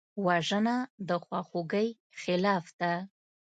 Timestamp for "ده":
2.79-2.93